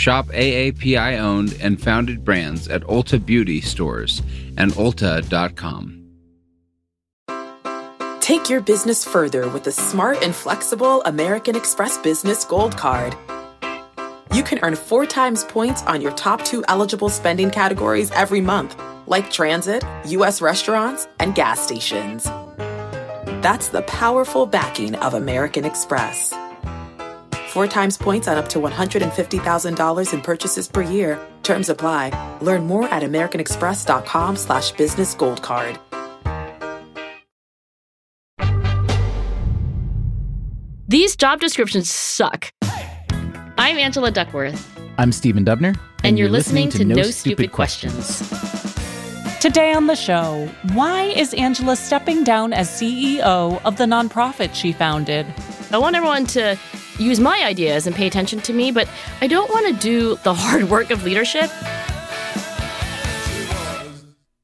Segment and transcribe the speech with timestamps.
[0.00, 4.22] Shop AAPI owned and founded brands at Ulta Beauty stores
[4.56, 5.98] and Ulta.com.
[8.20, 13.14] Take your business further with the smart and flexible American Express Business Gold Card.
[14.32, 18.80] You can earn four times points on your top two eligible spending categories every month,
[19.06, 20.40] like transit, U.S.
[20.40, 22.24] restaurants, and gas stations.
[23.44, 26.32] That's the powerful backing of American Express.
[27.50, 31.18] Four times points on up to $150,000 in purchases per year.
[31.42, 32.38] Terms apply.
[32.40, 35.76] Learn more at americanexpress.com slash business gold card.
[40.86, 42.52] These job descriptions suck.
[43.58, 44.78] I'm Angela Duckworth.
[44.96, 45.76] I'm Stephen Dubner.
[46.04, 48.28] And, you're, listening, to, No, Stupid, questions.
[49.40, 54.72] Today on the show, why is Angela stepping down as CEO of the nonprofit she
[54.72, 55.26] founded?
[55.72, 56.56] I want everyone to
[57.00, 58.88] use my ideas and pay attention to me, but
[59.20, 61.50] I don't want to do the hard work of leadership.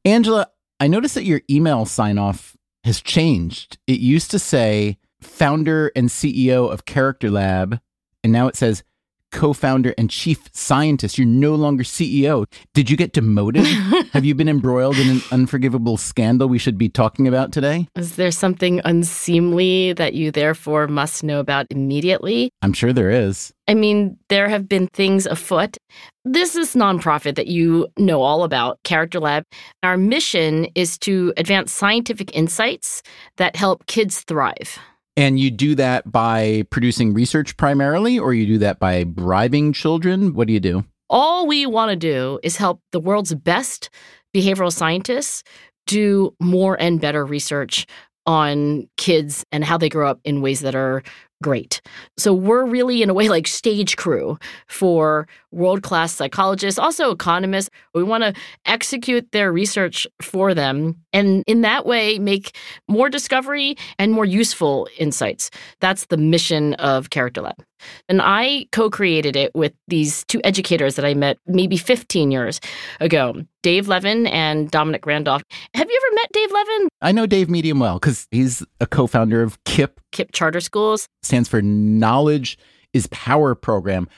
[0.04, 3.78] Angela, I noticed that your email sign off has changed.
[3.86, 7.80] It used to say founder and CEO of Character Lab,
[8.22, 8.84] and now it says
[9.32, 11.18] co founder and chief scientist.
[11.18, 12.46] You're no longer CEO.
[12.74, 13.66] Did you get demoted?
[14.12, 17.88] Have you been embroiled in an unforgivable scandal we should be talking about today?
[17.96, 22.50] Is there something unseemly that you therefore must know about immediately?
[22.62, 23.52] I'm sure there is.
[23.68, 25.76] I mean, there have been things afoot.
[26.24, 29.44] This is nonprofit that you know all about, Character Lab.
[29.82, 33.02] Our mission is to advance scientific insights
[33.36, 34.78] that help kids thrive.
[35.16, 40.34] And you do that by producing research primarily, or you do that by bribing children?
[40.34, 40.84] What do you do?
[41.08, 43.88] All we want to do is help the world's best
[44.34, 45.42] behavioral scientists
[45.86, 47.86] do more and better research
[48.26, 51.02] on kids and how they grow up in ways that are
[51.42, 51.80] great.
[52.16, 54.38] So we're really, in a way, like stage crew
[54.68, 57.70] for world class psychologists, also economists.
[57.94, 62.56] We want to execute their research for them and in that way make
[62.88, 65.50] more discovery and more useful insights.
[65.80, 67.64] That's the mission of Character Lab.
[68.08, 72.60] And I co created it with these two educators that I met maybe 15 years
[73.00, 75.42] ago Dave Levin and Dominic Randolph.
[75.74, 76.88] Have you ever met Dave Levin?
[77.02, 79.98] I know Dave medium well because he's a co founder of KIPP.
[80.16, 81.08] KIPP Charter Schools.
[81.22, 82.58] Stands for Knowledge
[82.92, 84.08] is Power program.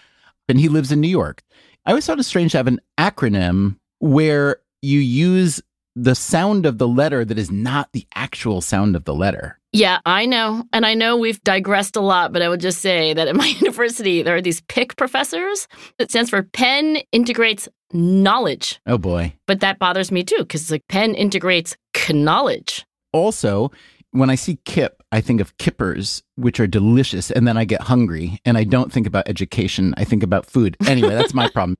[0.48, 1.42] And he lives in New York.
[1.84, 5.60] I always thought it strange to have an acronym where you use
[5.96, 9.58] the sound of the letter that is not the actual sound of the letter.
[9.72, 10.64] Yeah, I know.
[10.72, 13.46] And I know we've digressed a lot, but I would just say that at my
[13.60, 15.66] university, there are these PIK professors.
[15.98, 18.80] It stands for Penn Integrates Knowledge.
[18.86, 19.34] Oh, boy.
[19.46, 21.76] But that bothers me too, because it's like Penn integrates
[22.10, 22.86] knowledge.
[23.12, 23.70] Also,
[24.12, 27.82] when I see KIPP, I think of kippers, which are delicious, and then I get
[27.82, 29.94] hungry and I don't think about education.
[29.96, 30.76] I think about food.
[30.86, 31.76] Anyway, that's my problem.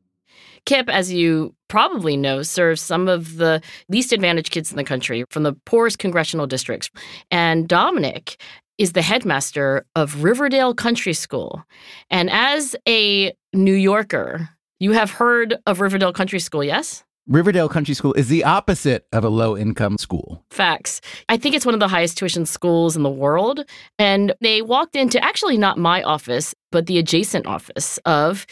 [0.66, 5.24] KIPP, as you probably know, serves some of the least advantaged kids in the country
[5.30, 6.90] from the poorest congressional districts.
[7.30, 8.40] And Dominic
[8.76, 11.64] is the headmaster of Riverdale Country School.
[12.10, 17.02] And as a New Yorker, you have heard of Riverdale Country School, yes?
[17.28, 20.42] Riverdale Country School is the opposite of a low income school.
[20.50, 21.02] Facts.
[21.28, 23.66] I think it's one of the highest tuition schools in the world.
[23.98, 28.46] And they walked into actually not my office, but the adjacent office of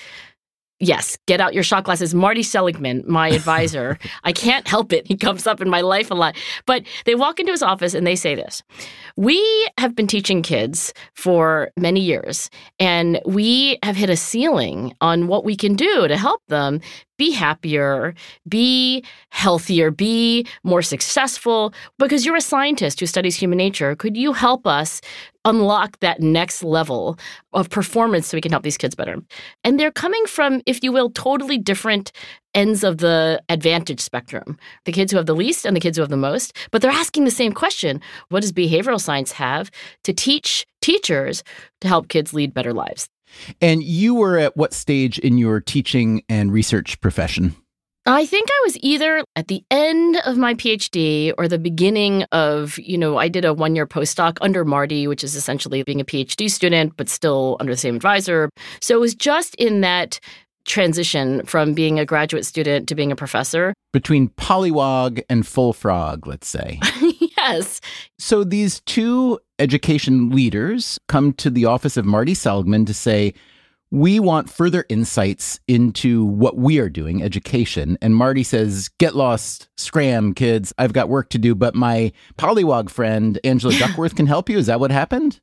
[0.78, 2.14] Yes, get out your shot glasses.
[2.14, 5.06] Marty Seligman, my advisor, I can't help it.
[5.06, 6.36] He comes up in my life a lot.
[6.66, 8.62] But they walk into his office and they say this
[9.16, 9.40] We
[9.78, 15.46] have been teaching kids for many years, and we have hit a ceiling on what
[15.46, 16.82] we can do to help them
[17.16, 18.14] be happier,
[18.48, 21.72] be healthier, be more successful.
[21.98, 25.00] Because you're a scientist who studies human nature, could you help us
[25.44, 27.18] unlock that next level
[27.52, 29.16] of performance so we can help these kids better?
[29.64, 32.12] And they're coming from, if you will, totally different
[32.54, 36.02] ends of the advantage spectrum the kids who have the least and the kids who
[36.02, 36.56] have the most.
[36.70, 39.70] But they're asking the same question What does behavioral science have
[40.04, 41.44] to teach teachers
[41.80, 43.08] to help kids lead better lives?
[43.60, 47.54] And you were at what stage in your teaching and research profession?
[48.08, 52.78] I think I was either at the end of my PhD or the beginning of,
[52.78, 56.04] you know, I did a one year postdoc under Marty, which is essentially being a
[56.04, 58.48] PhD student, but still under the same advisor.
[58.80, 60.20] So it was just in that
[60.66, 63.74] transition from being a graduate student to being a professor.
[63.92, 66.80] Between Pollywog and Full Frog, let's say.
[67.48, 67.80] yes.
[68.18, 73.34] So these two education leaders come to the office of Marty Seligman to say,
[73.90, 77.96] we want further insights into what we are doing, education.
[78.02, 80.72] And Marty says, Get lost, scram, kids.
[80.76, 84.58] I've got work to do, but my pollywog friend, Angela Duckworth, can help you.
[84.58, 85.40] Is that what happened?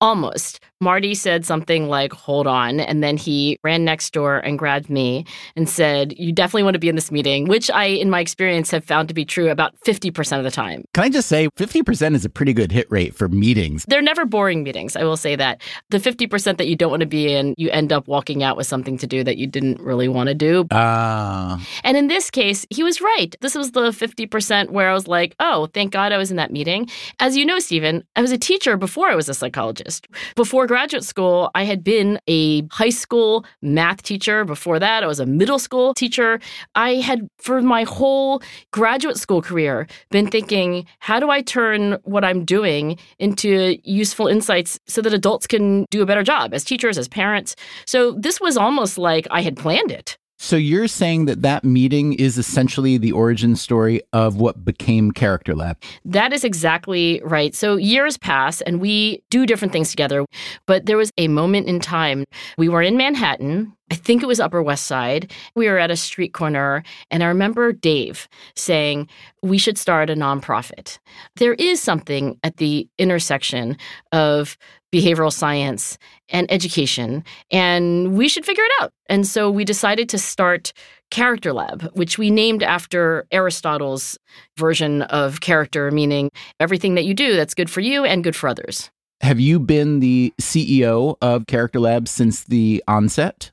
[0.00, 0.60] Almost.
[0.80, 2.80] Marty said something like, hold on.
[2.80, 5.24] And then he ran next door and grabbed me
[5.56, 8.70] and said, You definitely want to be in this meeting, which I, in my experience,
[8.70, 10.84] have found to be true about 50% of the time.
[10.92, 13.86] Can I just say, 50% is a pretty good hit rate for meetings?
[13.88, 14.96] They're never boring meetings.
[14.96, 15.62] I will say that.
[15.90, 18.66] The 50% that you don't want to be in, you end up walking out with
[18.66, 20.66] something to do that you didn't really want to do.
[20.70, 21.54] Ah.
[21.54, 21.64] Uh...
[21.84, 23.34] And in this case, he was right.
[23.40, 26.50] This was the 50% where I was like, Oh, thank God I was in that
[26.50, 26.88] meeting.
[27.20, 30.06] As you know, Stephen, I was a teacher before I was a psychologist.
[30.34, 34.44] Before graduate school, I had been a high school math teacher.
[34.44, 36.40] Before that, I was a middle school teacher.
[36.74, 38.42] I had, for my whole
[38.72, 44.78] graduate school career, been thinking, how do I turn what I'm doing into useful insights
[44.86, 47.56] so that adults can do a better job as teachers, as parents?
[47.86, 50.18] So this was almost like I had planned it.
[50.38, 55.54] So you're saying that that meeting is essentially the origin story of what became Character
[55.54, 55.78] Lab?
[56.04, 57.54] That is exactly right.
[57.54, 60.26] So years pass and we do different things together,
[60.66, 62.24] but there was a moment in time.
[62.58, 63.72] We were in Manhattan.
[63.90, 65.32] I think it was Upper West Side.
[65.54, 69.08] We were at a street corner, and I remember Dave saying,
[69.42, 70.98] We should start a nonprofit.
[71.36, 73.76] There is something at the intersection
[74.10, 74.58] of
[74.94, 75.98] behavioral science
[76.28, 78.92] and education, and we should figure it out.
[79.08, 80.72] And so we decided to start
[81.10, 84.18] Character Lab, which we named after Aristotle's
[84.56, 86.30] version of character, meaning
[86.60, 88.90] everything that you do that's good for you and good for others.
[89.20, 93.50] Have you been the CEO of Character Lab since the onset?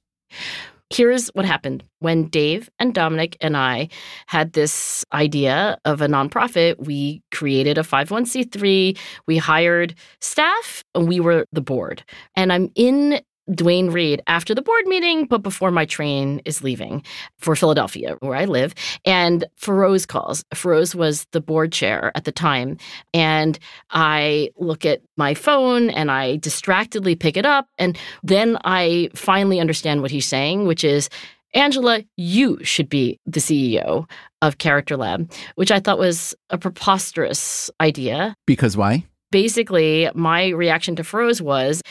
[0.94, 3.90] Here's what happened when Dave and Dominic and I
[4.28, 6.86] had this idea of a nonprofit.
[6.86, 8.96] We created a 501c3,
[9.26, 12.04] we hired staff, and we were the board.
[12.36, 13.22] And I'm in
[13.54, 17.04] Duane Reade after the board meeting, but before my train is leaving
[17.38, 18.74] for Philadelphia, where I live.
[19.06, 20.46] And Feroz calls.
[20.54, 22.78] Feroz was the board chair at the time.
[23.14, 23.60] And
[23.90, 27.68] I look at my phone and I distractedly pick it up.
[27.78, 31.10] And then I finally understand what he's saying, which is,
[31.54, 34.10] Angela, you should be the CEO
[34.42, 38.36] of Character Lab, which I thought was a preposterous idea.
[38.48, 39.06] Because why?
[39.32, 41.82] Basically, my reaction to Feroz was,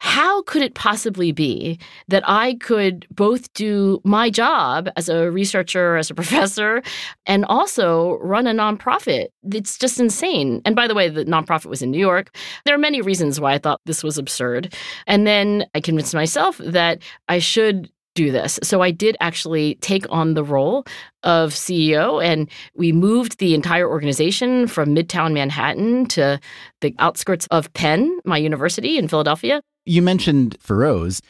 [0.00, 1.78] how could it possibly be
[2.08, 6.82] that I could both do my job as a researcher, as a professor,
[7.26, 9.28] and also run a nonprofit?
[9.52, 10.62] It's just insane.
[10.64, 12.34] And by the way, the nonprofit was in New York.
[12.64, 14.74] There are many reasons why I thought this was absurd.
[15.06, 18.58] And then I convinced myself that I should do this.
[18.64, 20.84] So I did actually take on the role
[21.22, 26.40] of CEO, and we moved the entire organization from Midtown Manhattan to
[26.80, 29.60] the outskirts of Penn, my university in Philadelphia.
[29.88, 31.22] You mentioned Feroz.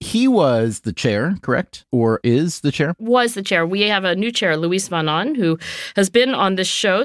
[0.00, 1.84] He was the chair, correct?
[1.92, 2.94] Or is the chair?
[2.98, 3.66] Was the chair.
[3.66, 5.58] We have a new chair, Luis von Ahn, who
[5.96, 7.04] has been on this show,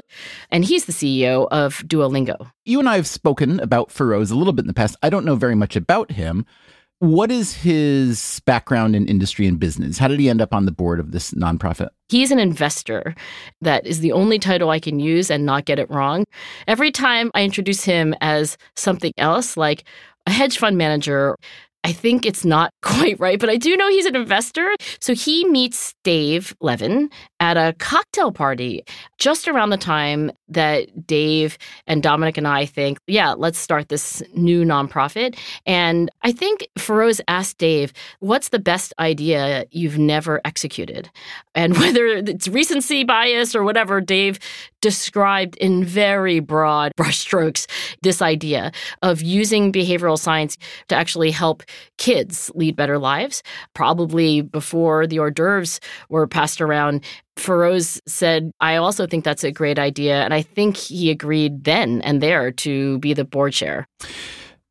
[0.50, 2.50] and he's the CEO of Duolingo.
[2.64, 4.96] You and I have spoken about Feroz a little bit in the past.
[5.02, 6.46] I don't know very much about him.
[6.98, 9.98] What is his background in industry and business?
[9.98, 11.88] How did he end up on the board of this nonprofit?
[12.10, 13.16] He's an investor.
[13.60, 16.24] That is the only title I can use and not get it wrong.
[16.68, 19.82] Every time I introduce him as something else, like
[20.26, 21.36] a hedge fund manager,
[21.84, 24.74] I think it's not quite right, but I do know he's an investor.
[25.00, 27.10] So he meets Dave Levin
[27.42, 28.84] at a cocktail party
[29.18, 31.58] just around the time that Dave
[31.88, 35.36] and Dominic and I think, yeah, let's start this new nonprofit.
[35.66, 41.10] And I think Feroz asked Dave, what's the best idea you've never executed?
[41.56, 44.38] And whether it's recency bias or whatever, Dave
[44.80, 47.66] described in very broad brushstrokes
[48.02, 48.70] this idea
[49.02, 50.58] of using behavioral science
[50.88, 51.64] to actually help
[51.98, 53.42] kids lead better lives.
[53.74, 57.02] Probably before the hors d'oeuvres were passed around,
[57.36, 60.22] Feroz said, I also think that's a great idea.
[60.22, 63.86] And I think he agreed then and there to be the board chair.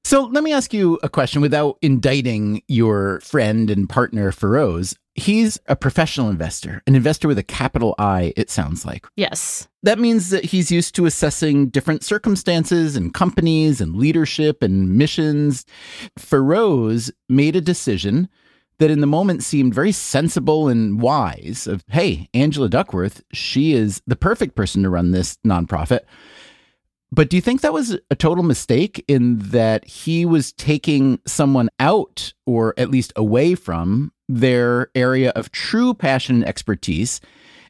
[0.03, 4.96] So let me ask you a question without indicting your friend and partner, Feroz.
[5.13, 9.06] He's a professional investor, an investor with a capital I, it sounds like.
[9.15, 9.68] Yes.
[9.84, 15.65] That means that he's used to assessing different circumstances and companies and leadership and missions.
[16.18, 18.30] Feroz made a decision
[18.82, 24.02] that in the moment seemed very sensible and wise of, hey, Angela Duckworth, she is
[24.08, 26.00] the perfect person to run this nonprofit.
[27.12, 31.70] But do you think that was a total mistake in that he was taking someone
[31.80, 37.22] out or at least away from their area of true passion and expertise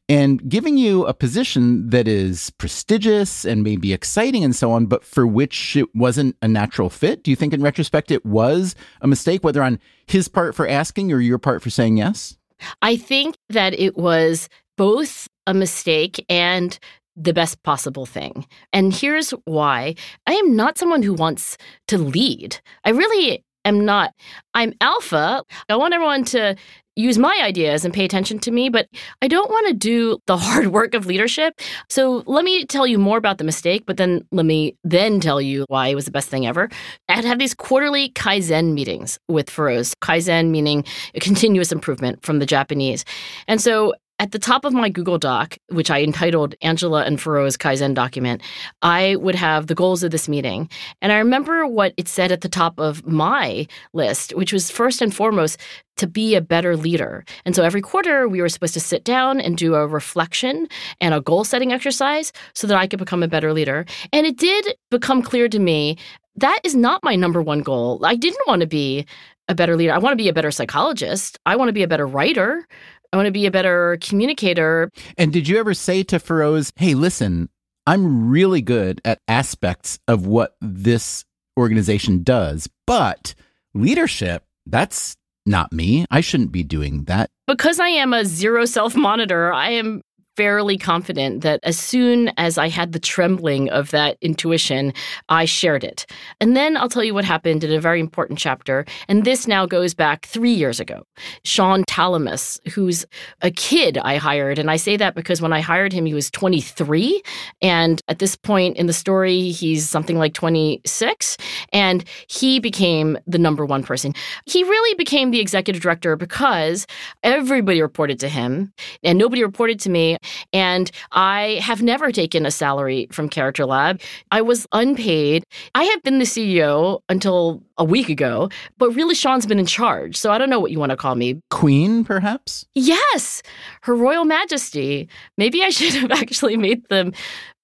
[0.10, 5.05] and giving you a position that is prestigious and maybe exciting and so on, but
[5.05, 7.24] for which it wasn't a natural fit?
[7.24, 11.12] Do you think in retrospect it was a mistake, whether on his part for asking
[11.12, 12.38] or your part for saying yes?
[12.81, 16.77] I think that it was both a mistake and
[17.15, 18.46] the best possible thing.
[18.72, 19.96] And here's why
[20.27, 22.60] I am not someone who wants to lead.
[22.84, 24.13] I really am not.
[24.53, 25.44] I'm alpha.
[25.70, 26.56] I want everyone to
[26.96, 28.88] use my ideas and pay attention to me, but
[29.22, 31.60] I don't want to do the hard work of leadership.
[31.89, 35.41] So let me tell you more about the mistake, but then let me then tell
[35.41, 36.70] you why it was the best thing ever.
[37.10, 39.94] I'd have these quarterly Kaizen meetings with Feroz.
[40.01, 40.84] Kaizen meaning
[41.22, 43.06] continuous improvement from the Japanese.
[43.48, 47.57] And so at the top of my Google Doc, which I entitled Angela and Feroz
[47.57, 48.43] Kaizen document,
[48.83, 50.69] I would have the goals of this meeting.
[51.01, 55.01] And I remember what it said at the top of my list, which was first
[55.01, 55.59] and foremost
[55.97, 57.25] to be a better leader.
[57.45, 60.67] And so every quarter, we were supposed to sit down and do a reflection
[61.01, 63.87] and a goal setting exercise so that I could become a better leader.
[64.13, 65.97] And it did become clear to me
[66.35, 67.99] that is not my number one goal.
[68.05, 69.05] I didn't want to be
[69.47, 69.93] a better leader.
[69.93, 71.39] I want to be a better psychologist.
[71.45, 72.67] I want to be a better writer.
[73.13, 74.89] I want to be a better communicator.
[75.18, 77.50] And did you ever say to Feroz, hey, listen,
[77.86, 81.25] I'm really good at aspects of what this
[81.60, 83.36] organization does, but
[83.74, 86.06] leadership, that's not me.
[86.10, 87.30] I shouldn't be doing that.
[87.48, 90.01] Because I am a zero self monitor, I am
[90.41, 94.91] fairly confident that as soon as I had the trembling of that intuition,
[95.29, 96.07] I shared it.
[96.39, 98.83] And then I'll tell you what happened in a very important chapter.
[99.07, 101.05] And this now goes back three years ago.
[101.43, 103.05] Sean Talamas, who's
[103.43, 104.57] a kid I hired.
[104.57, 107.21] And I say that because when I hired him, he was 23.
[107.62, 111.38] And at this point in the story, he's something like 26.
[111.71, 114.15] And he became the number one person.
[114.48, 116.88] He really became the executive director because
[117.21, 120.17] everybody reported to him and nobody reported to me.
[120.53, 124.01] And I have never taken a salary from Character Lab.
[124.31, 125.43] I was unpaid.
[125.75, 130.15] I have been the CEO until a week ago, but really Sean's been in charge.
[130.15, 131.41] So I don't know what you want to call me.
[131.50, 132.65] Queen, perhaps?
[132.75, 133.41] Yes,
[133.81, 135.09] Her Royal Majesty.
[135.38, 137.13] Maybe I should have actually made them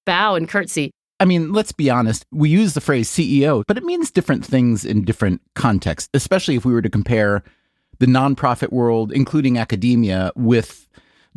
[0.06, 0.92] bow and curtsy.
[1.20, 2.26] I mean, let's be honest.
[2.32, 6.66] We use the phrase CEO, but it means different things in different contexts, especially if
[6.66, 7.44] we were to compare
[8.00, 10.88] the nonprofit world, including academia, with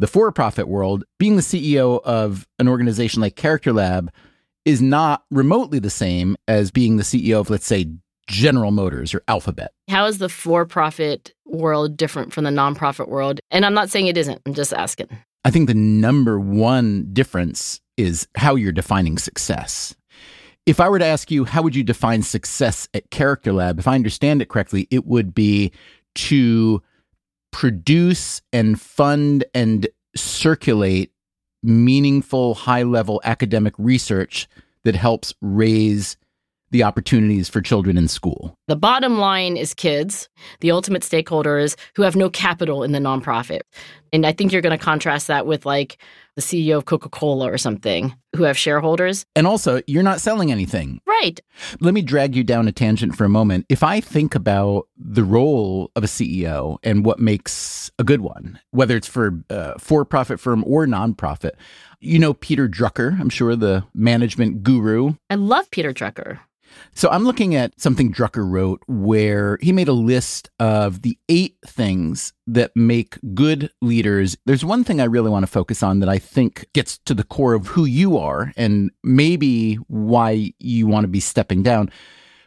[0.00, 4.10] the for profit world, being the CEO of an organization like Character Lab
[4.64, 7.86] is not remotely the same as being the CEO of, let's say,
[8.26, 9.72] General Motors or Alphabet.
[9.88, 13.40] How is the for profit world different from the nonprofit world?
[13.50, 15.08] And I'm not saying it isn't, I'm just asking.
[15.44, 19.94] I think the number one difference is how you're defining success.
[20.64, 23.78] If I were to ask you, how would you define success at Character Lab?
[23.78, 25.72] If I understand it correctly, it would be
[26.14, 26.82] to
[27.52, 31.12] produce and fund and circulate
[31.62, 34.48] meaningful, high level academic research
[34.84, 36.16] that helps raise
[36.70, 38.54] the opportunities for children in school.
[38.68, 40.28] The bottom line is kids,
[40.60, 43.62] the ultimate stakeholders who have no capital in the nonprofit.
[44.12, 45.98] And I think you're going to contrast that with like
[46.36, 49.26] the CEO of Coca Cola or something who have shareholders.
[49.34, 51.00] And also, you're not selling anything.
[51.06, 51.40] Right.
[51.80, 53.66] Let me drag you down a tangent for a moment.
[53.68, 58.58] If I think about the role of a CEO and what makes a good one,
[58.70, 61.52] whether it's for uh, a for profit firm or nonprofit,
[62.00, 65.14] you know Peter Drucker, I'm sure the management guru.
[65.28, 66.38] I love Peter Drucker.
[66.94, 71.56] So I'm looking at something Drucker wrote where he made a list of the eight
[71.66, 74.36] things that make good leaders.
[74.46, 77.24] There's one thing I really want to focus on that I think gets to the
[77.24, 81.90] core of who you are and maybe why you want to be stepping down.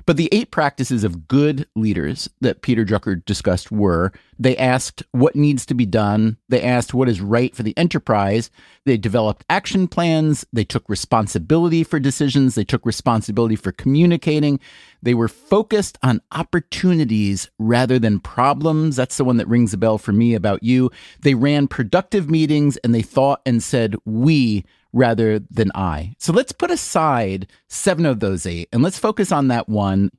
[0.06, 5.36] But the eight practices of good leaders that Peter Drucker discussed were they asked what
[5.36, 8.52] needs to be done, they asked what is right for the enterprise,
[8.86, 14.60] they developed action plans, they took responsibility for decisions, they took responsibility for communicating,
[15.02, 18.96] they were focused on opportunities rather than problems.
[18.96, 20.92] That's the one that rings a bell for me about you.
[21.22, 26.16] They ran productive meetings and they thought and said we rather than I.
[26.20, 30.12] So let's put aside seven of those eight and let's focus on that one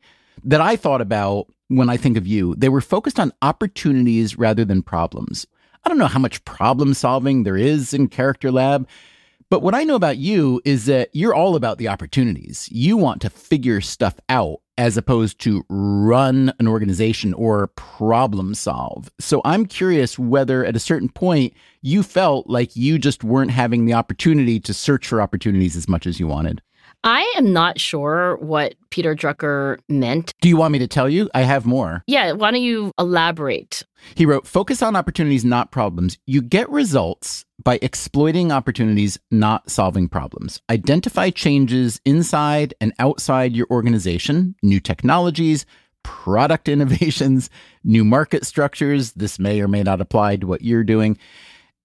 [0.43, 2.55] that I thought about when I think of you.
[2.57, 5.47] They were focused on opportunities rather than problems.
[5.85, 8.89] I don't know how much problem solving there is in Character Lab,
[9.51, 12.69] but what I know about you is that you're all about the opportunities.
[12.73, 19.11] You want to figure stuff out as opposed to run an organization or problem solve.
[19.21, 23.85] So I'm curious whether at a certain point you felt like you just weren't having
[23.85, 26.61] the opportunity to search for opportunities as much as you wanted.
[27.07, 30.33] I am not sure what Peter Drucker meant.
[30.41, 31.29] Do you want me to tell you?
[31.35, 32.03] I have more.
[32.07, 33.83] Yeah, why don't you elaborate?
[34.15, 36.17] He wrote Focus on opportunities, not problems.
[36.27, 40.63] You get results by exploiting opportunities, not solving problems.
[40.71, 45.67] Identify changes inside and outside your organization, new technologies,
[46.05, 47.51] product innovations,
[47.85, 49.13] new market structures.
[49.13, 51.19] This may or may not apply to what you're doing.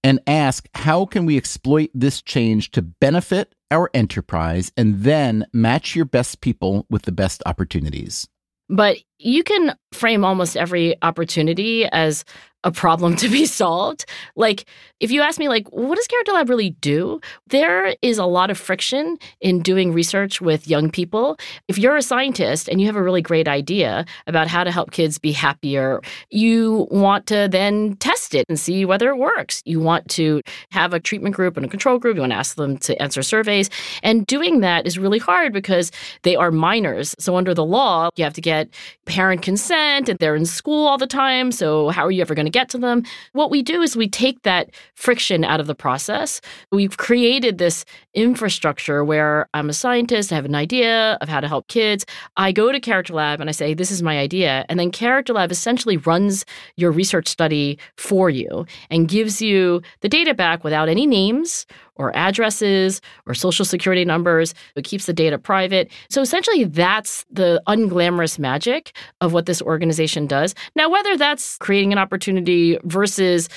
[0.01, 5.95] And ask, how can we exploit this change to benefit our enterprise and then match
[5.95, 8.27] your best people with the best opportunities?
[8.69, 12.23] But you can frame almost every opportunity as
[12.63, 14.05] a problem to be solved.
[14.35, 14.65] Like,
[14.99, 17.21] if you ask me, like, what does Character Lab really do?
[17.47, 21.37] There is a lot of friction in doing research with young people.
[21.69, 24.91] If you're a scientist and you have a really great idea about how to help
[24.91, 29.61] kids be happier, you want to then test it and see whether it works.
[29.65, 32.15] You want to have a treatment group and a control group.
[32.15, 33.69] You want to ask them to answer surveys.
[34.03, 35.91] And doing that is really hard because
[36.23, 37.15] they are minors.
[37.19, 38.69] So, under the law, you have to get
[39.09, 41.51] parent consent and they're in school all the time.
[41.51, 43.03] So, how are you ever going to get to them?
[43.33, 46.39] What we do is we take that friction out of the process.
[46.71, 51.47] We've created this infrastructure where I'm a scientist, I have an idea of how to
[51.47, 52.05] help kids.
[52.37, 54.65] I go to Character Lab and I say, This is my idea.
[54.69, 56.45] And then Character Lab essentially runs
[56.77, 61.65] your research study for you and gives you the data back without any names
[61.99, 64.55] or addresses or social security numbers.
[64.75, 65.91] It keeps the data private.
[66.09, 70.55] So essentially, that's the unglamorous magic of what this organization does.
[70.75, 73.49] Now, whether that's creating an opportunity versus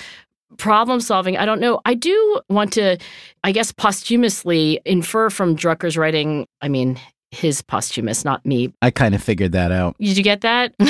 [0.59, 1.81] problem solving, I don't know.
[1.87, 2.99] I do want to,
[3.45, 6.99] I guess, posthumously infer from Drucker's writing, I mean,
[7.31, 8.75] his posthumous, not me.
[8.83, 9.97] I kind of figured that out.
[9.99, 10.75] Did you get that?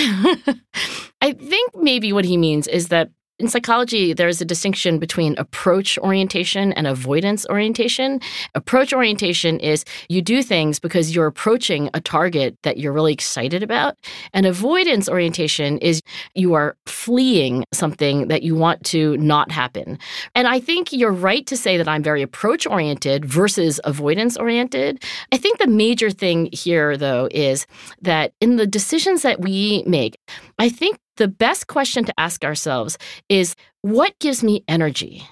[1.22, 3.10] I think maybe what he means is that
[3.42, 8.20] in psychology, there's a distinction between approach orientation and avoidance orientation.
[8.54, 13.62] Approach orientation is you do things because you're approaching a target that you're really excited
[13.62, 13.96] about.
[14.32, 16.00] And avoidance orientation is
[16.34, 19.98] you are fleeing something that you want to not happen.
[20.36, 25.02] And I think you're right to say that I'm very approach oriented versus avoidance oriented.
[25.32, 27.66] I think the major thing here, though, is
[28.02, 30.16] that in the decisions that we make,
[30.60, 32.98] I think the best question to ask ourselves
[33.28, 35.26] is what gives me energy?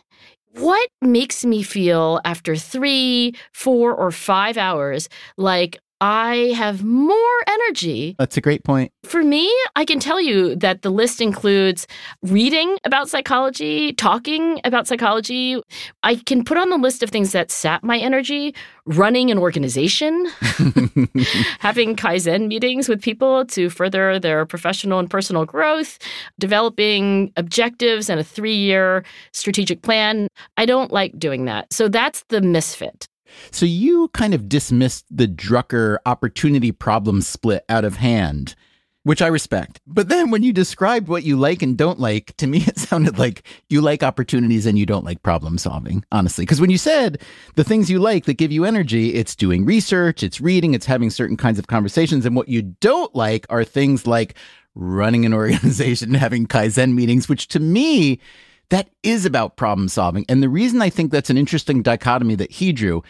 [0.54, 8.16] What makes me feel after three, four, or five hours like I have more energy.
[8.18, 8.90] That's a great point.
[9.04, 11.86] For me, I can tell you that the list includes
[12.22, 15.60] reading about psychology, talking about psychology.
[16.02, 18.54] I can put on the list of things that sap my energy,
[18.86, 20.26] running an organization,
[21.58, 25.98] having Kaizen meetings with people to further their professional and personal growth,
[26.38, 30.28] developing objectives and a three year strategic plan.
[30.56, 31.72] I don't like doing that.
[31.72, 33.06] So that's the misfit.
[33.50, 38.54] So you kind of dismissed the Drucker opportunity problem split out of hand,
[39.02, 39.80] which I respect.
[39.86, 43.18] But then when you described what you like and don't like, to me it sounded
[43.18, 46.42] like you like opportunities and you don't like problem solving, honestly.
[46.42, 47.20] Because when you said
[47.56, 51.10] the things you like that give you energy, it's doing research, it's reading, it's having
[51.10, 52.26] certain kinds of conversations.
[52.26, 54.34] And what you don't like are things like
[54.74, 58.20] running an organization, having Kaizen meetings, which to me,
[58.70, 60.24] that is about problem solving.
[60.28, 63.02] And the reason I think that's an interesting dichotomy that he drew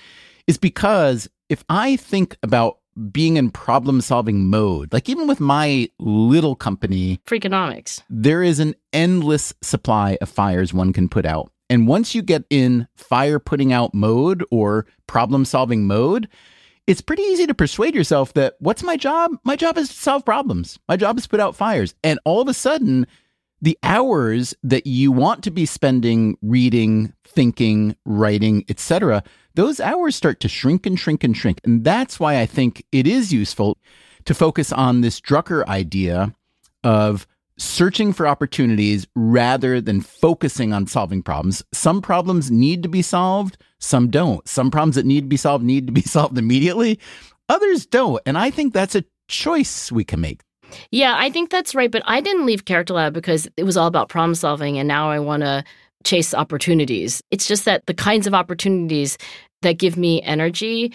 [0.46, 2.78] is because if I think about
[3.12, 8.74] being in problem solving mode, like even with my little company, Freakonomics, there is an
[8.92, 11.52] endless supply of fires one can put out.
[11.68, 16.28] And once you get in fire putting out mode or problem solving mode,
[16.86, 19.32] it's pretty easy to persuade yourself that what's my job?
[19.44, 20.78] My job is to solve problems.
[20.88, 21.94] My job is to put out fires.
[22.02, 23.06] And all of a sudden,
[23.60, 29.22] the hours that you want to be spending reading, thinking, writing, etc.,
[29.54, 31.60] those hours start to shrink and shrink and shrink.
[31.64, 33.78] And that's why I think it is useful
[34.24, 36.34] to focus on this Drucker idea
[36.84, 37.26] of
[37.58, 41.62] searching for opportunities rather than focusing on solving problems.
[41.72, 44.46] Some problems need to be solved, some don't.
[44.48, 46.98] Some problems that need to be solved need to be solved immediately,
[47.48, 48.22] others don't.
[48.24, 50.42] And I think that's a choice we can make.
[50.90, 51.90] Yeah, I think that's right.
[51.90, 55.10] But I didn't leave Character Lab because it was all about problem solving, and now
[55.10, 55.64] I want to
[56.04, 57.22] chase opportunities.
[57.30, 59.18] It's just that the kinds of opportunities
[59.62, 60.92] that give me energy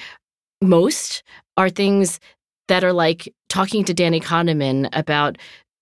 [0.62, 1.24] most
[1.58, 2.20] are things
[2.68, 5.38] that are like talking to Danny Kahneman about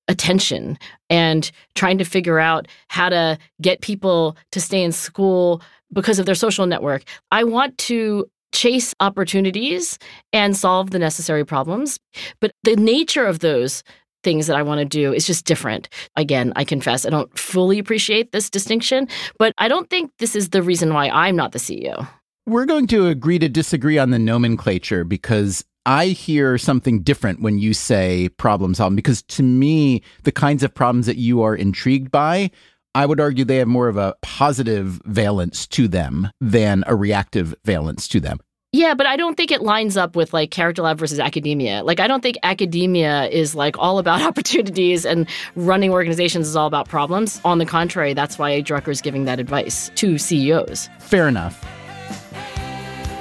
[0.08, 0.77] attention
[1.10, 5.62] and trying to figure out how to get people to stay in school
[5.93, 7.03] because of their social network.
[7.32, 9.99] I want to chase opportunities
[10.31, 11.99] and solve the necessary problems.
[12.39, 13.83] But the nature of those
[14.23, 15.89] things that I want to do is just different.
[16.15, 20.49] Again, I confess I don't fully appreciate this distinction, but I don't think this is
[20.49, 22.07] the reason why I'm not the CEO.
[22.45, 27.59] We're going to agree to disagree on the nomenclature because I hear something different when
[27.59, 32.11] you say problem solving because to me, the kinds of problems that you are intrigued
[32.11, 32.51] by,
[32.95, 37.56] I would argue they have more of a positive valence to them than a reactive
[37.65, 38.39] valence to them.
[38.71, 41.84] Yeah, but I don't think it lines up with like character lab versus academia.
[41.84, 46.67] Like, I don't think academia is like all about opportunities and running organizations is all
[46.67, 47.39] about problems.
[47.45, 50.89] On the contrary, that's why Drucker is giving that advice to CEOs.
[50.99, 51.63] Fair enough.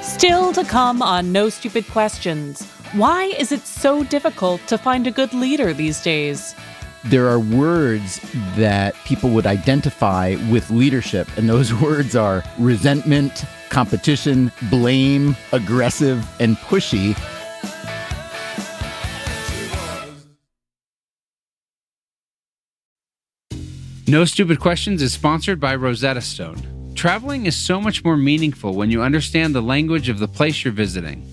[0.01, 2.63] Still to come on No Stupid Questions.
[2.93, 6.55] Why is it so difficult to find a good leader these days?
[7.05, 8.21] There are words
[8.55, 16.55] that people would identify with leadership, and those words are resentment, competition, blame, aggressive, and
[16.57, 17.17] pushy.
[24.07, 26.93] No Stupid Questions is sponsored by Rosetta Stone.
[26.95, 30.71] Traveling is so much more meaningful when you understand the language of the place you're
[30.71, 31.32] visiting.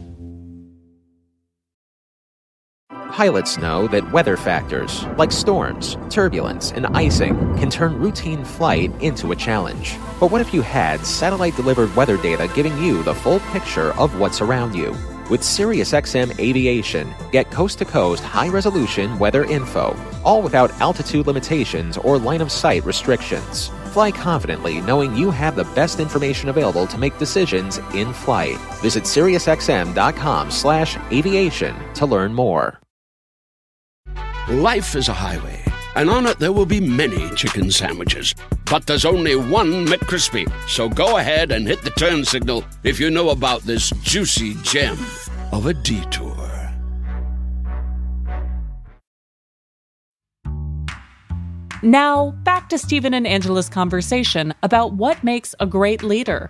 [3.11, 9.33] Pilots know that weather factors, like storms, turbulence, and icing, can turn routine flight into
[9.33, 9.97] a challenge.
[10.17, 14.17] But what if you had satellite delivered weather data giving you the full picture of
[14.17, 14.91] what's around you?
[15.29, 19.93] With SiriusXM Aviation, get coast to coast high resolution weather info,
[20.23, 23.71] all without altitude limitations or line of sight restrictions.
[23.91, 28.55] Fly confidently knowing you have the best information available to make decisions in flight.
[28.81, 32.80] Visit SiriusXM.com slash aviation to learn more.
[34.49, 35.63] Life is a highway,
[35.95, 38.33] and on it there will be many chicken sandwiches.
[38.65, 40.51] But there's only one McCrispy.
[40.67, 44.97] So go ahead and hit the turn signal if you know about this juicy gem
[45.51, 46.35] of a detour.
[51.83, 56.49] Now, back to Stephen and Angela's conversation about what makes a great leader.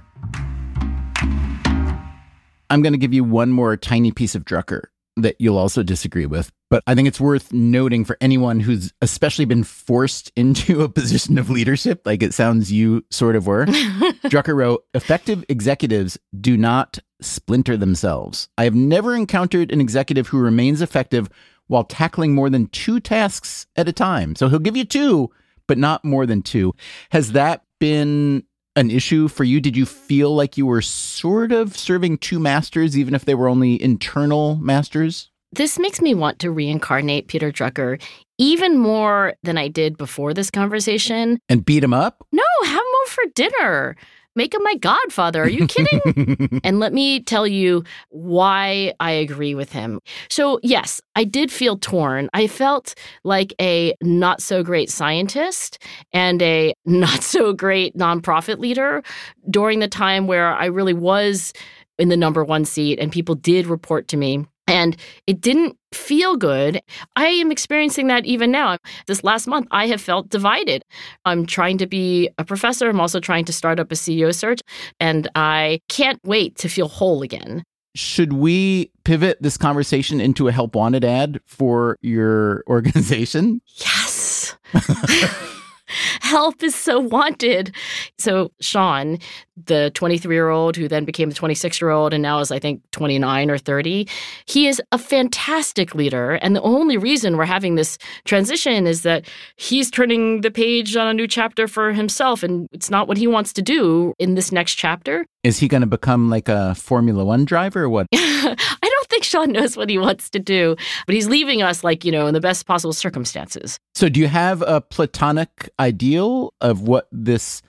[2.69, 4.83] I'm going to give you one more tiny piece of Drucker
[5.17, 6.51] that you'll also disagree with.
[6.71, 11.37] But I think it's worth noting for anyone who's especially been forced into a position
[11.37, 13.65] of leadership, like it sounds you sort of were.
[14.25, 18.47] Drucker wrote Effective executives do not splinter themselves.
[18.57, 21.29] I have never encountered an executive who remains effective
[21.67, 24.35] while tackling more than two tasks at a time.
[24.35, 25.29] So he'll give you two,
[25.67, 26.73] but not more than two.
[27.11, 28.43] Has that been
[28.77, 29.59] an issue for you?
[29.59, 33.49] Did you feel like you were sort of serving two masters, even if they were
[33.49, 35.30] only internal masters?
[35.53, 38.01] This makes me want to reincarnate Peter Drucker
[38.37, 41.39] even more than I did before this conversation.
[41.49, 42.25] And beat him up?
[42.31, 43.95] No, have him over for dinner.
[44.33, 45.43] Make him my godfather.
[45.43, 46.61] Are you kidding?
[46.63, 49.99] and let me tell you why I agree with him.
[50.29, 52.29] So, yes, I did feel torn.
[52.33, 55.79] I felt like a not so great scientist
[56.13, 59.03] and a not so great nonprofit leader
[59.49, 61.51] during the time where I really was
[61.99, 64.95] in the number one seat and people did report to me and
[65.27, 66.81] it didn't feel good.
[67.15, 68.77] I am experiencing that even now.
[69.07, 70.83] This last month, I have felt divided.
[71.25, 72.89] I'm trying to be a professor.
[72.89, 74.61] I'm also trying to start up a CEO search,
[74.99, 77.63] and I can't wait to feel whole again.
[77.93, 83.61] Should we pivot this conversation into a help wanted ad for your organization?
[83.75, 84.55] Yes.
[86.21, 87.75] help is so wanted.
[88.17, 89.17] So, Sean,
[89.65, 92.59] the 23 year old who then became the 26 year old and now is, I
[92.59, 94.07] think, 29 or 30,
[94.45, 96.33] he is a fantastic leader.
[96.33, 99.25] And the only reason we're having this transition is that
[99.55, 102.43] he's turning the page on a new chapter for himself.
[102.43, 105.25] And it's not what he wants to do in this next chapter.
[105.43, 108.07] Is he going to become like a Formula One driver or what?
[108.13, 112.03] I don't think Sean knows what he wants to do, but he's leaving us like,
[112.03, 113.77] you know, in the best possible circumstances.
[113.93, 117.61] So, do you have a platonic ideal of what this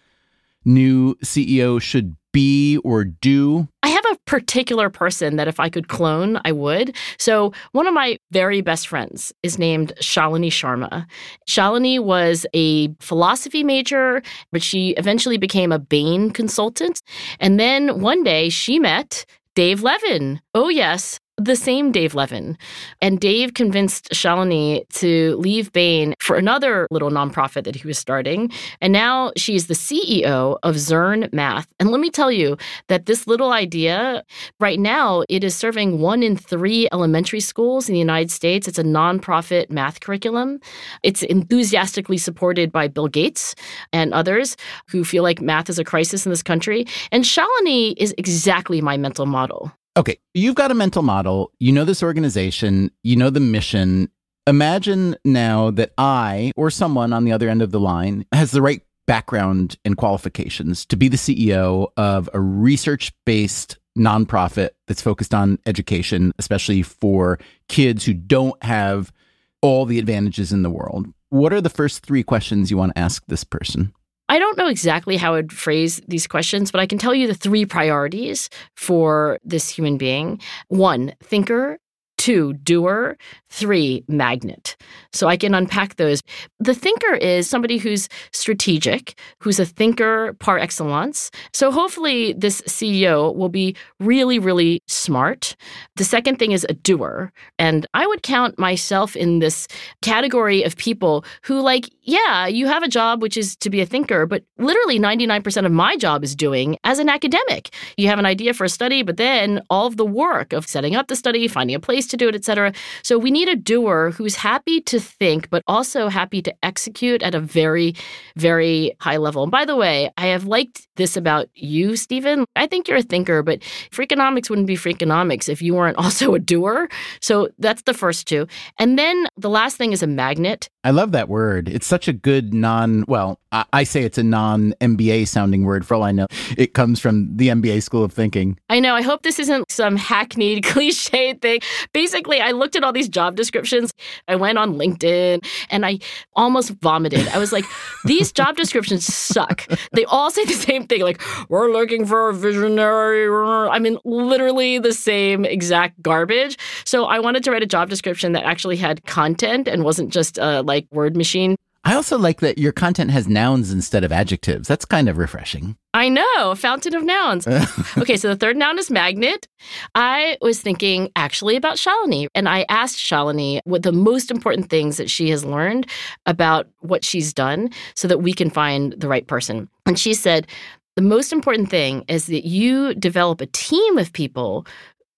[0.65, 3.69] new CEO should be or do?
[3.83, 6.97] I have a particular person that if I could clone, I would.
[7.19, 11.07] So, one of my very best friends is named Shalini Sharma.
[11.49, 17.03] Shalini was a philosophy major, but she eventually became a Bain consultant.
[17.41, 20.41] And then one day she met Dave Levin.
[20.55, 22.57] Oh, yes, the same Dave Levin.
[23.01, 28.51] And Dave convinced Shalini to leave Bain for another little nonprofit that he was starting.
[28.81, 31.67] And now she's the CEO of Zearn Math.
[31.81, 32.57] And let me tell you
[32.89, 34.23] that this little idea,
[34.61, 38.69] right now, it is serving one in three elementary schools in the United States.
[38.69, 40.61] It's a nonprofit math curriculum.
[41.03, 43.55] It's enthusiastically supported by Bill Gates
[43.93, 44.57] and others
[44.89, 46.87] who feel like math is a crisis in this country.
[47.11, 49.73] And Shalini is exactly my mental model.
[49.95, 51.53] Okay, you've got a mental model.
[51.59, 54.11] You know this organization, you know the mission.
[54.47, 58.63] Imagine now that I or someone on the other end of the line has the
[58.63, 65.35] right background and qualifications to be the CEO of a research based nonprofit that's focused
[65.35, 69.13] on education, especially for kids who don't have
[69.61, 71.07] all the advantages in the world.
[71.29, 73.93] What are the first three questions you want to ask this person?
[74.33, 77.35] I don't know exactly how I'd phrase these questions, but I can tell you the
[77.35, 80.41] three priorities for this human being.
[80.69, 81.79] One, thinker.
[82.17, 83.19] Two, doer.
[83.51, 84.77] Three, magnet.
[85.13, 86.23] So I can unpack those.
[86.61, 91.31] The thinker is somebody who's strategic, who's a thinker par excellence.
[91.53, 95.57] So hopefully, this CEO will be really, really smart.
[95.97, 97.33] The second thing is a doer.
[97.59, 99.67] And I would count myself in this
[100.01, 103.87] category of people who, like, yeah, you have a job which is to be a
[103.87, 107.71] thinker, but literally 99% of my job is doing as an academic.
[107.97, 110.97] You have an idea for a study, but then all of the work of setting
[110.97, 112.73] up the study, finding a place to do it, etc.
[113.05, 117.37] So we need a doer who's happy to think, but also happy to execute at
[117.37, 117.95] a very,
[118.37, 119.45] very high level.
[119.45, 122.45] And by the way, I have liked this about you, Stephen.
[122.57, 123.61] I think you're a thinker, but
[123.91, 126.89] Freakonomics wouldn't be Freakonomics if you weren't also a doer.
[127.21, 128.49] So that's the first two.
[128.79, 130.69] And then the last thing is a magnet.
[130.83, 131.69] I love that word.
[131.69, 135.85] It's such a good non, well, I, I say it's a non MBA sounding word
[135.85, 136.27] for all I know.
[136.57, 138.59] It comes from the MBA school of thinking.
[138.71, 138.95] I know.
[138.95, 141.61] I hope this isn't some hackneyed cliche thing.
[141.93, 143.93] Basically, I looked at all these job descriptions.
[144.27, 145.99] I went on LinkedIn and I
[146.35, 147.29] almost vomited.
[147.29, 147.67] I was like,
[148.07, 149.67] these job descriptions suck.
[149.93, 153.29] They all say the same thing like, we're looking for a visionary.
[153.71, 156.57] I mean, literally the same exact garbage.
[156.87, 160.39] So I wanted to write a job description that actually had content and wasn't just
[160.39, 161.55] uh, like word machine.
[161.85, 164.69] I also like that your content has nouns instead of adjectives.
[164.69, 165.77] That's kind of refreshing.
[165.95, 167.47] I know, fountain of nouns.
[167.99, 169.49] okay, so the third noun is magnet.
[169.97, 174.97] I was thinking actually about Shalini, and I asked Shalini what the most important things
[174.97, 175.89] that she has learned
[176.25, 179.69] about what she's done so that we can find the right person.
[179.85, 180.47] And she said,
[180.95, 184.67] the most important thing is that you develop a team of people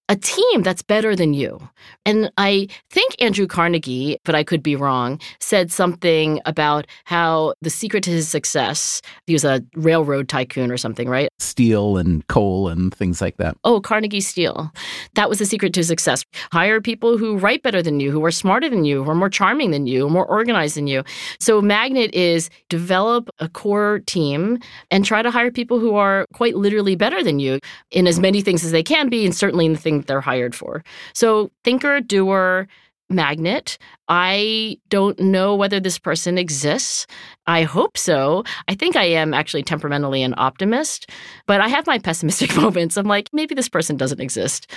[0.09, 1.59] a team that's better than you.
[2.05, 7.71] And I think Andrew Carnegie, but I could be wrong, said something about how the
[7.71, 11.31] secret to his success, he was a railroad tycoon or something, right?
[11.39, 13.57] Steel and coal and things like that.
[13.65, 14.71] Oh, Carnegie Steel.
[15.15, 16.23] That was the secret to success.
[16.53, 19.31] Hire people who write better than you, who are smarter than you, who are more
[19.31, 21.03] charming than you, more organized than you.
[21.41, 24.59] So Magnet is develop a core team
[24.91, 27.59] and try to hire people who are quite literally better than you
[27.91, 30.55] in as many things as they can be, and certainly in the things they're hired
[30.55, 30.85] for.
[31.13, 32.69] So, thinker, doer,
[33.11, 33.79] magnet.
[34.09, 37.07] I don't know whether this person exists.
[37.47, 38.45] I hope so.
[38.69, 41.11] I think I am actually temperamentally an optimist,
[41.47, 42.97] but I have my pessimistic moments.
[42.97, 44.71] I'm like, maybe this person doesn't exist.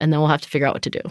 [0.00, 1.02] And then we'll have to figure out what to do.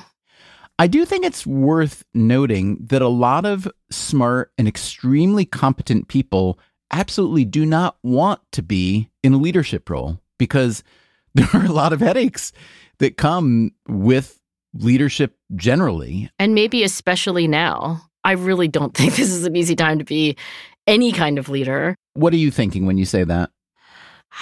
[0.80, 6.60] I do think it's worth noting that a lot of smart and extremely competent people
[6.92, 10.84] absolutely do not want to be in a leadership role because
[11.52, 12.52] there are a lot of headaches
[12.98, 14.40] that come with
[14.74, 16.32] leadership generally.
[16.40, 18.02] And maybe especially now.
[18.24, 20.36] I really don't think this is an easy time to be
[20.88, 21.96] any kind of leader.
[22.14, 23.52] What are you thinking when you say that?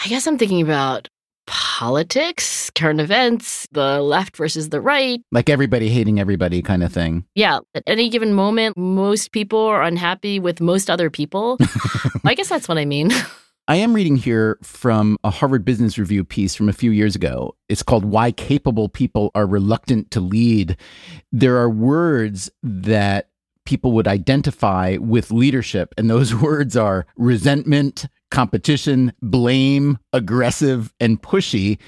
[0.05, 1.09] I guess I'm thinking about
[1.47, 5.21] politics, current events, the left versus the right.
[5.31, 7.25] Like everybody hating everybody kind of thing.
[7.35, 7.59] Yeah.
[7.75, 11.57] At any given moment, most people are unhappy with most other people.
[12.23, 13.11] I guess that's what I mean.
[13.67, 17.55] I am reading here from a Harvard Business Review piece from a few years ago.
[17.67, 20.77] It's called Why Capable People Are Reluctant to Lead.
[21.31, 23.29] There are words that
[23.65, 31.79] people would identify with leadership, and those words are resentment, competition, blame, aggressive, and pushy.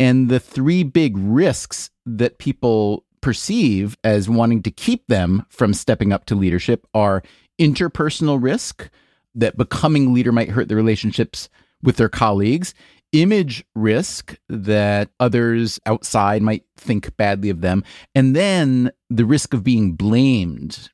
[0.00, 6.12] And the three big risks that people perceive as wanting to keep them from stepping
[6.12, 7.22] up to leadership are
[7.60, 8.90] interpersonal risk
[9.34, 11.48] that becoming leader might hurt the relationships
[11.82, 12.74] with their colleagues,
[13.12, 17.82] image risk that others outside might think badly of them,
[18.14, 20.90] and then the risk of being blamed.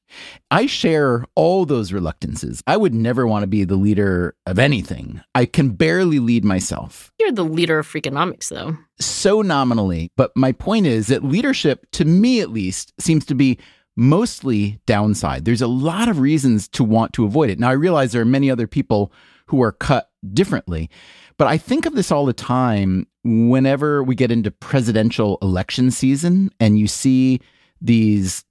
[0.51, 2.63] I share all those reluctances.
[2.67, 5.21] I would never want to be the leader of anything.
[5.35, 7.13] I can barely lead myself.
[7.21, 8.79] You're the leader of Freakonomics, though.
[8.99, 10.11] So nominally.
[10.17, 13.59] But my point is that leadership, to me at least, seems to be
[13.97, 15.45] mostly downside.
[15.45, 17.59] There's a lot of reasons to want to avoid it.
[17.59, 19.13] Now, I realize there are many other people
[19.47, 20.91] who are cut differently.
[21.39, 26.51] But I think of this all the time whenever we get into presidential election season
[26.61, 27.41] and you see
[27.81, 28.45] these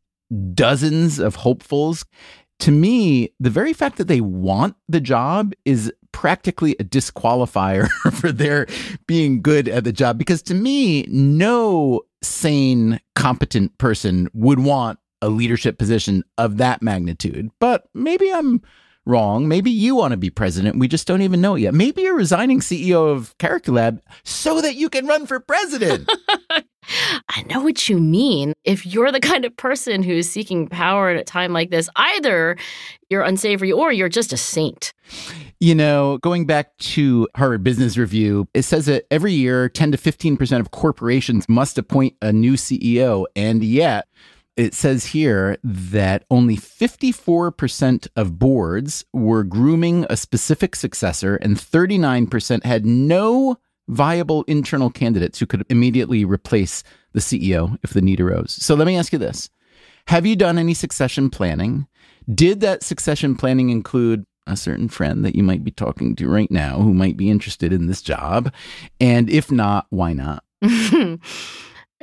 [0.53, 2.05] dozens of hopefuls.
[2.59, 8.31] To me, the very fact that they want the job is practically a disqualifier for
[8.31, 8.67] their
[9.07, 10.17] being good at the job.
[10.17, 17.49] Because to me, no sane, competent person would want a leadership position of that magnitude.
[17.59, 18.61] But maybe I'm
[19.05, 19.47] wrong.
[19.47, 20.79] Maybe you want to be president.
[20.79, 21.73] We just don't even know it yet.
[21.73, 26.09] Maybe you're resigning CEO of Character Lab so that you can run for president.
[27.29, 28.53] I know what you mean.
[28.63, 32.57] If you're the kind of person who's seeking power at a time like this, either
[33.09, 34.93] you're unsavory or you're just a saint.
[35.59, 39.97] You know, going back to Harvard Business Review, it says that every year 10 to
[39.97, 43.25] 15% of corporations must appoint a new CEO.
[43.35, 44.07] And yet,
[44.55, 52.63] it says here that only 54% of boards were grooming a specific successor, and 39%
[52.63, 58.51] had no viable internal candidates who could immediately replace the CEO if the need arose.
[58.51, 59.49] So let me ask you this
[60.07, 61.87] Have you done any succession planning?
[62.33, 66.49] Did that succession planning include a certain friend that you might be talking to right
[66.49, 68.53] now who might be interested in this job?
[68.99, 70.43] And if not, why not?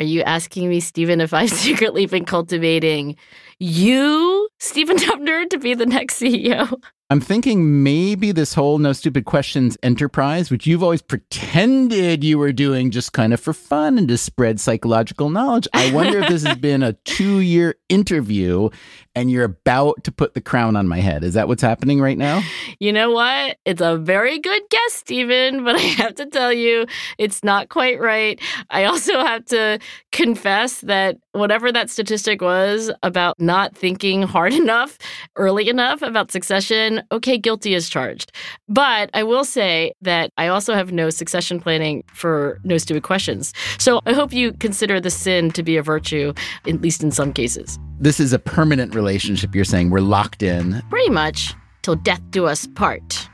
[0.03, 3.15] Are you asking me, Stephen, if I've secretly been cultivating
[3.61, 6.77] you, Stephen Dubner, to be the next CEO?
[7.13, 12.53] I'm thinking maybe this whole No Stupid Questions enterprise, which you've always pretended you were
[12.53, 15.69] doing just kind of for fun and to spread psychological knowledge.
[15.75, 18.71] I wonder if this has been a two year interview
[19.15, 21.23] and you're about to put the crown on my head.
[21.23, 22.43] Is that what's happening right now?
[22.79, 23.59] You know what?
[23.65, 26.87] It's a very good guess, Stephen, but I have to tell you,
[27.19, 28.41] it's not quite right.
[28.71, 29.79] I also have to
[30.13, 34.99] confess that whatever that statistic was about not thinking hard enough,
[35.37, 38.33] early enough about succession, okay, guilty as charged.
[38.69, 43.53] But I will say that I also have no succession planning for no stupid questions.
[43.79, 46.33] So I hope you consider the sin to be a virtue,
[46.67, 47.79] at least in some cases.
[47.99, 49.91] This is a permanent relationship, you're saying.
[49.91, 50.83] We're locked in.
[50.91, 53.29] Pretty much, till death do us part.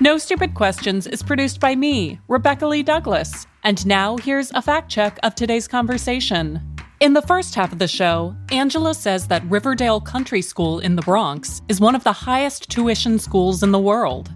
[0.00, 3.46] No Stupid Questions is produced by me, Rebecca Lee Douglas.
[3.62, 6.60] And now here's a fact check of today's conversation.
[7.02, 11.02] In the first half of the show, Angela says that Riverdale Country School in the
[11.02, 14.30] Bronx is one of the highest tuition schools in the world.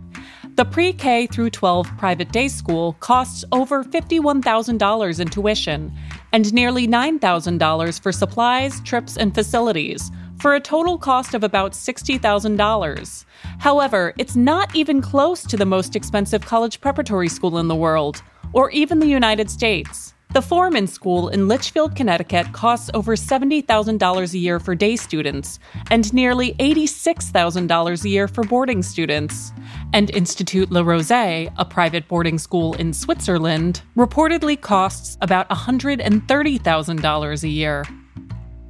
[0.57, 5.97] The pre K through 12 private day school costs over $51,000 in tuition
[6.33, 13.25] and nearly $9,000 for supplies, trips, and facilities, for a total cost of about $60,000.
[13.61, 18.25] However, it's not even close to the most expensive college preparatory school in the world,
[18.53, 20.16] or even the United States.
[20.33, 25.59] The Forman School in Litchfield, Connecticut costs over $70,000 a year for day students
[25.91, 29.53] and nearly $86,000 a year for boarding students.
[29.95, 37.49] And Institut Le Rosey, a private boarding school in Switzerland, reportedly costs about $130,000 a
[37.49, 37.85] year.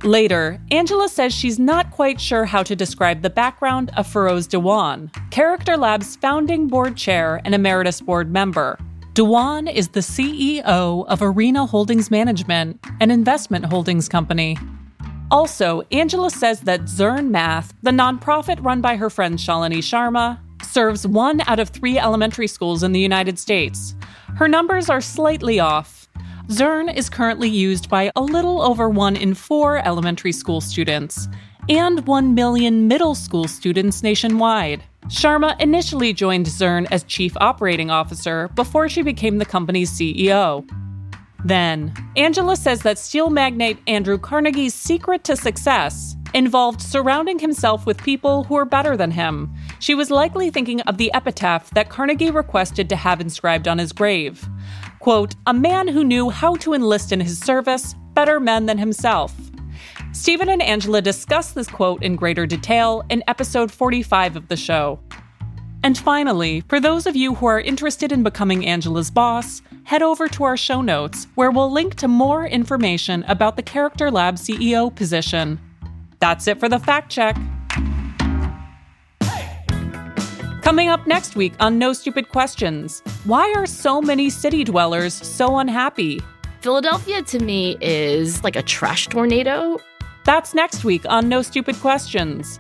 [0.05, 5.11] Later, Angela says she's not quite sure how to describe the background of Feroz Dewan,
[5.31, 8.79] Character Lab's founding board chair and emeritus board member.
[9.17, 14.59] Dewan is the CEO of Arena Holdings Management, an investment holdings company.
[15.31, 21.07] Also, Angela says that Zearn Math, the nonprofit run by her friend Shalini Sharma, serves
[21.07, 23.95] one out of three elementary schools in the United States.
[24.37, 26.11] Her numbers are slightly off.
[26.51, 31.27] Zearn is currently used by a little over one in four elementary school students
[31.69, 34.83] and 1 million middle school students nationwide.
[35.07, 40.69] Sharma initially joined Zearn as chief operating officer before she became the company's CEO.
[41.45, 48.03] Then, Angela says that steel magnate Andrew Carnegie's secret to success involved surrounding himself with
[48.03, 49.55] people who were better than him.
[49.79, 53.93] She was likely thinking of the epitaph that Carnegie requested to have inscribed on his
[53.93, 54.49] grave.
[54.99, 59.35] Quote, a man who knew how to enlist in his service better men than himself.
[60.17, 64.99] Stephen and Angela discuss this quote in greater detail in episode 45 of the show.
[65.85, 70.27] And finally, for those of you who are interested in becoming Angela's boss, head over
[70.29, 74.93] to our show notes where we'll link to more information about the Character Lab CEO
[74.93, 75.61] position.
[76.19, 77.37] That's it for the fact check.
[80.63, 85.59] Coming up next week on No Stupid Questions Why are so many city dwellers so
[85.59, 86.23] unhappy?
[86.63, 89.79] Philadelphia to me is like a trash tornado.
[90.27, 92.59] That's next week on No Stupid Questions.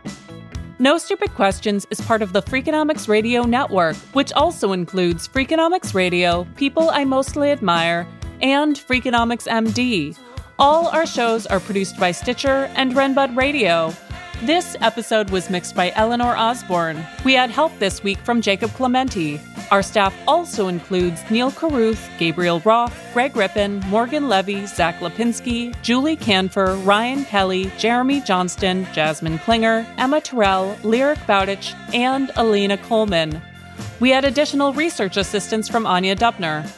[0.78, 6.46] No Stupid Questions is part of the Freakonomics Radio Network, which also includes Freakonomics Radio,
[6.54, 8.06] People I Mostly Admire,
[8.40, 10.16] and Freakonomics MD.
[10.60, 13.92] All our shows are produced by Stitcher and Renbud Radio.
[14.42, 17.02] This episode was mixed by Eleanor Osborne.
[17.24, 19.40] We had help this week from Jacob Clemente.
[19.70, 26.18] Our staff also includes Neil Carruth, Gabriel Roth, Greg Rippin, Morgan Levy, Zack Lapinski, Julie
[26.18, 33.40] Kanfer, Ryan Kelley, Jeremy Johnston, Jasmin Klinger, Emma Tyrrell, Lyric Bowditch, and Alina Kulman.
[34.00, 36.70] We had additional research assistance from Anya Dubner.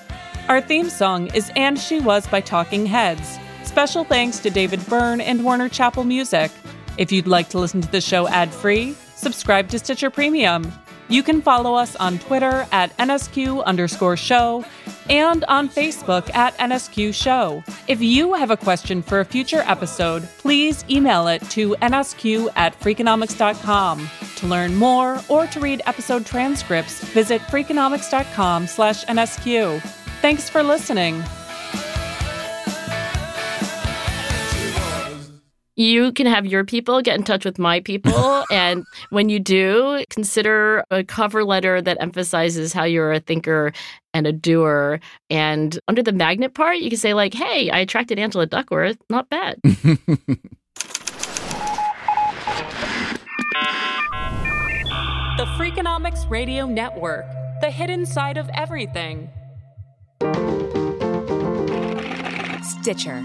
[0.48, 3.38] Our theme song is And She Was by Talking Heads.
[3.64, 6.52] Special thanks to David Byrne and Warner Chappell Music.
[6.98, 10.70] If you'd like to listen to the show ad free, subscribe to Stitcher Premium.
[11.08, 14.64] You can follow us on Twitter at NSQ underscore show
[15.08, 17.62] and on Facebook at NSQ show.
[17.86, 22.78] If you have a question for a future episode, please email it to nsq at
[22.78, 24.10] freakonomics.com.
[24.36, 29.80] To learn more or to read episode transcripts, visit freakonomics.com slash NSQ.
[30.20, 31.22] Thanks for listening.
[35.78, 38.44] You can have your people get in touch with my people.
[38.50, 43.72] and when you do, consider a cover letter that emphasizes how you're a thinker
[44.12, 44.98] and a doer.
[45.30, 48.98] And under the magnet part, you can say, like, hey, I attracted Angela Duckworth.
[49.08, 49.60] Not bad.
[49.62, 49.70] the
[55.56, 57.24] Freakonomics Radio Network,
[57.60, 59.30] the hidden side of everything.
[62.64, 63.22] Stitcher.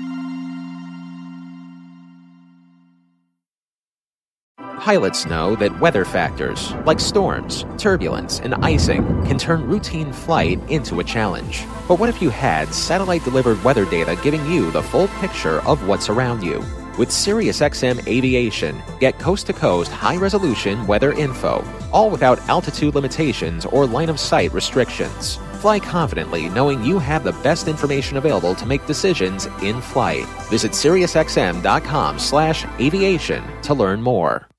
[4.84, 11.00] Pilots know that weather factors, like storms, turbulence, and icing, can turn routine flight into
[11.00, 11.64] a challenge.
[11.88, 15.88] But what if you had satellite delivered weather data giving you the full picture of
[15.88, 16.60] what's around you?
[16.98, 21.64] With SiriusXM Aviation, get coast to coast high resolution weather info,
[21.94, 25.38] all without altitude limitations or line of sight restrictions.
[25.62, 30.26] Fly confidently knowing you have the best information available to make decisions in flight.
[30.50, 34.50] Visit SiriusXM.com slash aviation to learn more.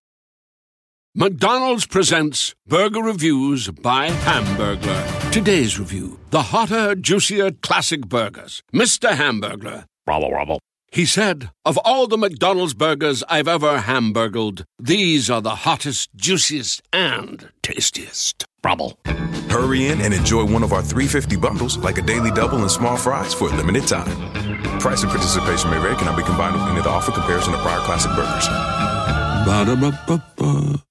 [1.16, 5.30] McDonald's presents Burger Reviews by Hamburglar.
[5.30, 8.64] Today's review the hotter, juicier classic burgers.
[8.74, 9.10] Mr.
[9.10, 9.84] Hamburglar.
[10.08, 10.58] Robble, robble.
[10.90, 16.82] He said, Of all the McDonald's burgers I've ever hamburgled, these are the hottest, juiciest,
[16.92, 18.44] and tastiest.
[18.64, 18.98] Robble.
[19.50, 22.96] Hurry in and enjoy one of our 350 bundles, like a daily double and small
[22.96, 24.10] fries, for a limited time.
[24.80, 27.78] Price and participation may vary, cannot be combined with any other offer comparison to prior
[27.82, 28.48] classic burgers.
[29.46, 30.82] Ba-da-ba-ba-ba.